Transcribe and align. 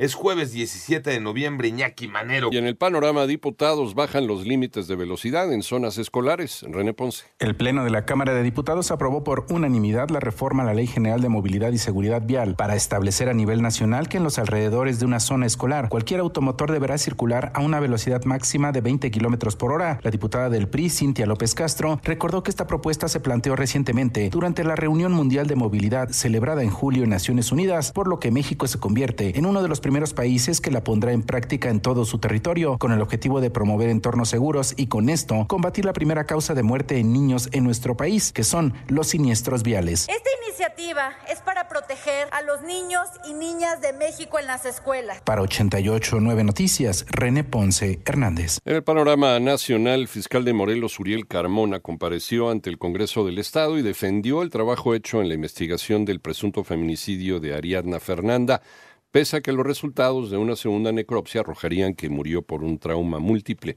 Es 0.00 0.14
jueves 0.14 0.52
17 0.52 1.10
de 1.10 1.20
noviembre, 1.20 1.68
Iñaki 1.68 2.08
Manero. 2.08 2.48
Y 2.50 2.56
en 2.56 2.64
el 2.64 2.74
panorama, 2.74 3.26
diputados 3.26 3.94
bajan 3.94 4.26
los 4.26 4.46
límites 4.46 4.88
de 4.88 4.96
velocidad 4.96 5.52
en 5.52 5.62
zonas 5.62 5.98
escolares. 5.98 6.64
René 6.66 6.94
Ponce. 6.94 7.26
El 7.38 7.54
Pleno 7.54 7.84
de 7.84 7.90
la 7.90 8.06
Cámara 8.06 8.32
de 8.32 8.42
Diputados 8.42 8.92
aprobó 8.92 9.24
por 9.24 9.44
unanimidad 9.50 10.08
la 10.08 10.18
reforma 10.18 10.62
a 10.62 10.64
la 10.64 10.72
Ley 10.72 10.86
General 10.86 11.20
de 11.20 11.28
Movilidad 11.28 11.72
y 11.72 11.76
Seguridad 11.76 12.22
Vial 12.24 12.56
para 12.56 12.76
establecer 12.76 13.28
a 13.28 13.34
nivel 13.34 13.60
nacional 13.60 14.08
que 14.08 14.16
en 14.16 14.22
los 14.22 14.38
alrededores 14.38 15.00
de 15.00 15.04
una 15.04 15.20
zona 15.20 15.44
escolar 15.44 15.90
cualquier 15.90 16.20
automotor 16.20 16.72
deberá 16.72 16.96
circular 16.96 17.52
a 17.54 17.60
una 17.60 17.78
velocidad 17.78 18.24
máxima 18.24 18.72
de 18.72 18.80
20 18.80 19.10
kilómetros 19.10 19.54
por 19.54 19.70
hora. 19.70 20.00
La 20.02 20.10
diputada 20.10 20.48
del 20.48 20.66
PRI, 20.66 20.88
Cintia 20.88 21.26
López 21.26 21.54
Castro, 21.54 22.00
recordó 22.04 22.42
que 22.42 22.50
esta 22.50 22.66
propuesta 22.66 23.06
se 23.06 23.20
planteó 23.20 23.54
recientemente 23.54 24.30
durante 24.30 24.64
la 24.64 24.76
reunión 24.76 25.12
mundial 25.12 25.46
de 25.46 25.56
movilidad 25.56 26.08
celebrada 26.08 26.62
en 26.62 26.70
julio 26.70 27.04
en 27.04 27.10
Naciones 27.10 27.52
Unidas, 27.52 27.92
por 27.92 28.08
lo 28.08 28.18
que 28.18 28.30
México 28.30 28.66
se 28.66 28.78
convierte 28.78 29.38
en 29.38 29.44
uno 29.44 29.60
de 29.60 29.68
los 29.68 29.82
primeros 29.90 30.14
países 30.14 30.60
que 30.60 30.70
la 30.70 30.84
pondrá 30.84 31.10
en 31.10 31.24
práctica 31.24 31.68
en 31.68 31.80
todo 31.80 32.04
su 32.04 32.20
territorio, 32.20 32.78
con 32.78 32.92
el 32.92 33.00
objetivo 33.00 33.40
de 33.40 33.50
promover 33.50 33.88
entornos 33.88 34.28
seguros 34.28 34.72
y 34.76 34.86
con 34.86 35.08
esto 35.08 35.46
combatir 35.48 35.84
la 35.84 35.92
primera 35.92 36.26
causa 36.26 36.54
de 36.54 36.62
muerte 36.62 36.98
en 36.98 37.12
niños 37.12 37.48
en 37.50 37.64
nuestro 37.64 37.96
país, 37.96 38.32
que 38.32 38.44
son 38.44 38.72
los 38.86 39.08
siniestros 39.08 39.64
viales. 39.64 40.06
Esta 40.08 40.30
iniciativa 40.46 41.10
es 41.28 41.40
para 41.40 41.68
proteger 41.68 42.28
a 42.30 42.42
los 42.42 42.62
niños 42.62 43.08
y 43.28 43.32
niñas 43.32 43.80
de 43.80 43.92
México 43.92 44.38
en 44.38 44.46
las 44.46 44.64
escuelas. 44.64 45.22
Para 45.22 45.42
889 45.42 46.44
Noticias, 46.44 47.04
René 47.08 47.42
Ponce 47.42 47.98
Hernández. 48.06 48.58
En 48.64 48.76
el 48.76 48.84
panorama 48.84 49.40
nacional, 49.40 50.06
fiscal 50.06 50.44
de 50.44 50.52
Morelos, 50.52 51.00
Uriel 51.00 51.26
Carmona, 51.26 51.80
compareció 51.80 52.48
ante 52.50 52.70
el 52.70 52.78
Congreso 52.78 53.26
del 53.26 53.38
Estado 53.38 53.76
y 53.76 53.82
defendió 53.82 54.42
el 54.42 54.50
trabajo 54.50 54.94
hecho 54.94 55.20
en 55.20 55.26
la 55.26 55.34
investigación 55.34 56.04
del 56.04 56.20
presunto 56.20 56.62
feminicidio 56.62 57.40
de 57.40 57.56
Ariadna 57.56 57.98
Fernanda 57.98 58.62
pese 59.10 59.38
a 59.38 59.40
que 59.40 59.52
los 59.52 59.66
resultados 59.66 60.30
de 60.30 60.36
una 60.36 60.56
segunda 60.56 60.92
necropsia 60.92 61.40
arrojarían 61.40 61.94
que 61.94 62.08
murió 62.08 62.42
por 62.42 62.62
un 62.62 62.78
trauma 62.78 63.18
múltiple. 63.18 63.76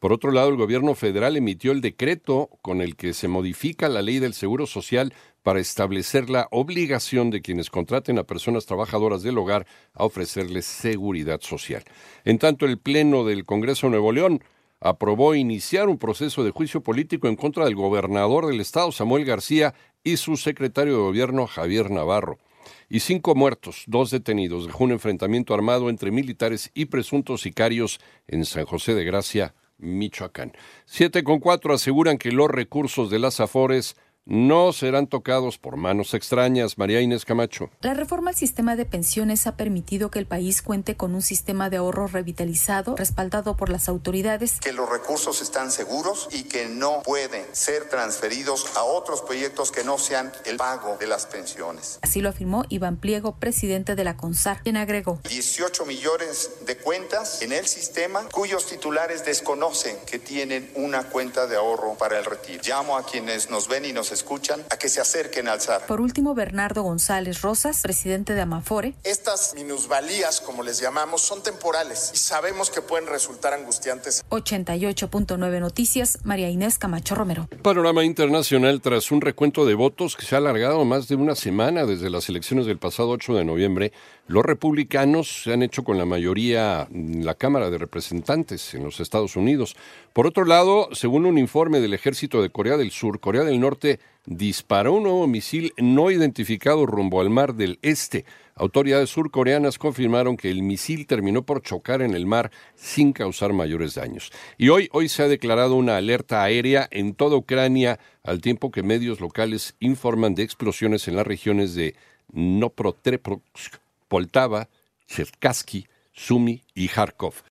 Por 0.00 0.12
otro 0.12 0.32
lado, 0.32 0.48
el 0.48 0.56
gobierno 0.56 0.94
federal 0.94 1.36
emitió 1.36 1.72
el 1.72 1.80
decreto 1.80 2.50
con 2.62 2.80
el 2.80 2.96
que 2.96 3.14
se 3.14 3.28
modifica 3.28 3.88
la 3.88 4.02
ley 4.02 4.18
del 4.18 4.34
Seguro 4.34 4.66
Social 4.66 5.14
para 5.42 5.60
establecer 5.60 6.30
la 6.30 6.48
obligación 6.50 7.30
de 7.30 7.42
quienes 7.42 7.70
contraten 7.70 8.18
a 8.18 8.24
personas 8.24 8.66
trabajadoras 8.66 9.22
del 9.22 9.38
hogar 9.38 9.66
a 9.94 10.04
ofrecerles 10.04 10.66
seguridad 10.66 11.40
social. 11.40 11.84
En 12.24 12.38
tanto, 12.38 12.66
el 12.66 12.78
Pleno 12.78 13.24
del 13.24 13.44
Congreso 13.44 13.86
de 13.86 13.92
Nuevo 13.92 14.12
León 14.12 14.42
aprobó 14.80 15.36
iniciar 15.36 15.88
un 15.88 15.98
proceso 15.98 16.42
de 16.42 16.50
juicio 16.50 16.82
político 16.82 17.28
en 17.28 17.36
contra 17.36 17.64
del 17.64 17.76
gobernador 17.76 18.46
del 18.46 18.60
estado, 18.60 18.90
Samuel 18.90 19.24
García, 19.24 19.74
y 20.04 20.16
su 20.16 20.36
secretario 20.36 20.94
de 20.94 21.02
gobierno, 21.02 21.46
Javier 21.46 21.90
Navarro 21.90 22.38
y 22.88 23.00
cinco 23.00 23.34
muertos, 23.34 23.84
dos 23.86 24.10
detenidos. 24.10 24.66
Dejó 24.66 24.84
un 24.84 24.92
enfrentamiento 24.92 25.54
armado 25.54 25.90
entre 25.90 26.10
militares 26.10 26.70
y 26.74 26.86
presuntos 26.86 27.42
sicarios 27.42 28.00
en 28.28 28.44
San 28.44 28.64
José 28.64 28.94
de 28.94 29.04
Gracia, 29.04 29.54
Michoacán. 29.78 30.52
Siete 30.86 31.24
con 31.24 31.40
cuatro 31.40 31.74
aseguran 31.74 32.18
que 32.18 32.32
los 32.32 32.50
recursos 32.50 33.10
de 33.10 33.18
las 33.18 33.40
Afores 33.40 33.96
no 34.24 34.72
serán 34.72 35.08
tocados 35.08 35.58
por 35.58 35.76
manos 35.76 36.14
extrañas. 36.14 36.78
María 36.78 37.00
Inés 37.00 37.24
Camacho. 37.24 37.70
La 37.80 37.94
reforma 37.94 38.30
al 38.30 38.36
sistema 38.36 38.76
de 38.76 38.84
pensiones 38.84 39.46
ha 39.46 39.56
permitido 39.56 40.10
que 40.10 40.18
el 40.18 40.26
país 40.26 40.62
cuente 40.62 40.96
con 40.96 41.14
un 41.14 41.22
sistema 41.22 41.70
de 41.70 41.78
ahorro 41.78 42.06
revitalizado, 42.06 42.94
respaldado 42.96 43.56
por 43.56 43.68
las 43.68 43.88
autoridades. 43.88 44.60
Que 44.60 44.72
los 44.72 44.88
recursos 44.88 45.42
están 45.42 45.70
seguros 45.70 46.28
y 46.30 46.44
que 46.44 46.66
no 46.68 47.02
pueden 47.02 47.44
ser 47.52 47.88
transferidos 47.88 48.76
a 48.76 48.84
otros 48.84 49.22
proyectos 49.22 49.72
que 49.72 49.84
no 49.84 49.98
sean 49.98 50.32
el 50.44 50.56
pago 50.56 50.96
de 50.98 51.06
las 51.06 51.26
pensiones. 51.26 51.98
Así 52.02 52.20
lo 52.20 52.28
afirmó 52.28 52.64
Iván 52.68 52.98
Pliego, 52.98 53.36
presidente 53.36 53.96
de 53.96 54.04
la 54.04 54.16
CONSAR, 54.16 54.62
quien 54.62 54.76
agregó. 54.76 55.18
18 55.28 55.84
millones 55.86 56.50
de 56.66 56.76
cuentas 56.76 57.42
en 57.42 57.52
el 57.52 57.66
sistema 57.66 58.22
cuyos 58.30 58.66
titulares 58.66 59.24
desconocen 59.24 59.96
que 60.06 60.18
tienen 60.18 60.70
una 60.76 61.04
cuenta 61.04 61.46
de 61.46 61.56
ahorro 61.56 61.94
para 61.94 62.18
el 62.18 62.24
retiro. 62.24 62.62
Llamo 62.64 62.96
a 62.96 63.04
quienes 63.04 63.50
nos 63.50 63.68
ven 63.68 63.84
y 63.84 63.92
nos 63.92 64.11
escuchan 64.12 64.60
a 64.70 64.76
que 64.76 64.88
se 64.88 65.00
acerquen 65.00 65.48
al 65.48 65.60
SAR. 65.60 65.86
Por 65.86 66.00
último, 66.00 66.34
Bernardo 66.34 66.82
González 66.82 67.42
Rosas, 67.42 67.82
presidente 67.82 68.34
de 68.34 68.42
Amafore. 68.42 68.94
Estas 69.04 69.54
minusvalías, 69.54 70.40
como 70.40 70.62
les 70.62 70.80
llamamos, 70.80 71.22
son 71.22 71.42
temporales 71.42 72.10
y 72.14 72.18
sabemos 72.18 72.70
que 72.70 72.82
pueden 72.82 73.06
resultar 73.06 73.52
angustiantes. 73.54 74.24
88.9 74.30 75.60
Noticias, 75.60 76.18
María 76.24 76.48
Inés 76.48 76.78
Camacho 76.78 77.14
Romero. 77.14 77.48
Panorama 77.62 78.04
internacional 78.04 78.80
tras 78.80 79.10
un 79.10 79.20
recuento 79.20 79.66
de 79.66 79.74
votos 79.74 80.16
que 80.16 80.26
se 80.26 80.34
ha 80.34 80.38
alargado 80.38 80.84
más 80.84 81.08
de 81.08 81.16
una 81.16 81.34
semana 81.34 81.86
desde 81.86 82.10
las 82.10 82.28
elecciones 82.28 82.66
del 82.66 82.78
pasado 82.78 83.10
8 83.10 83.34
de 83.34 83.44
noviembre. 83.44 83.92
Los 84.26 84.44
republicanos 84.44 85.42
se 85.42 85.52
han 85.52 85.62
hecho 85.62 85.84
con 85.84 85.98
la 85.98 86.04
mayoría 86.04 86.88
en 86.92 87.24
la 87.24 87.34
Cámara 87.34 87.70
de 87.70 87.78
Representantes 87.78 88.74
en 88.74 88.84
los 88.84 89.00
Estados 89.00 89.36
Unidos. 89.36 89.76
Por 90.12 90.26
otro 90.26 90.44
lado, 90.44 90.88
según 90.92 91.26
un 91.26 91.38
informe 91.38 91.80
del 91.80 91.94
ejército 91.94 92.42
de 92.42 92.50
Corea 92.50 92.76
del 92.76 92.90
Sur, 92.90 93.20
Corea 93.20 93.44
del 93.44 93.60
Norte 93.60 93.98
disparó 94.26 94.94
un 94.94 95.04
nuevo 95.04 95.26
misil 95.26 95.72
no 95.78 96.10
identificado 96.10 96.86
rumbo 96.86 97.20
al 97.20 97.30
mar 97.30 97.54
del 97.54 97.78
Este. 97.82 98.24
Autoridades 98.54 99.10
surcoreanas 99.10 99.78
confirmaron 99.78 100.36
que 100.36 100.50
el 100.50 100.62
misil 100.62 101.06
terminó 101.06 101.42
por 101.42 101.62
chocar 101.62 102.02
en 102.02 102.14
el 102.14 102.26
mar 102.26 102.50
sin 102.76 103.12
causar 103.12 103.52
mayores 103.52 103.94
daños. 103.94 104.30
Y 104.58 104.68
hoy, 104.68 104.88
hoy 104.92 105.08
se 105.08 105.22
ha 105.22 105.28
declarado 105.28 105.74
una 105.74 105.96
alerta 105.96 106.42
aérea 106.42 106.86
en 106.90 107.14
toda 107.14 107.36
Ucrania, 107.36 107.98
al 108.22 108.40
tiempo 108.40 108.70
que 108.70 108.82
medios 108.82 109.20
locales 109.20 109.74
informan 109.80 110.34
de 110.34 110.42
explosiones 110.42 111.08
en 111.08 111.16
las 111.16 111.26
regiones 111.26 111.74
de 111.74 111.96
Noprotreprovsk, 112.32 113.76
Poltava, 114.08 114.68
Cherkasky, 115.06 115.86
Sumi 116.12 116.62
y 116.74 116.88
Kharkov. 116.88 117.42